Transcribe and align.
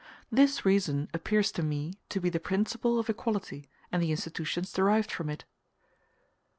This 0.31 0.65
reason 0.65 1.09
appears 1.13 1.51
to 1.51 1.61
me 1.61 1.93
to 2.09 2.19
be 2.19 2.31
the 2.31 2.39
principle 2.39 2.97
of 2.97 3.07
equality 3.07 3.69
and 3.91 4.01
the 4.01 4.09
institutions 4.09 4.73
derived 4.73 5.11
from 5.11 5.29
it. 5.29 5.45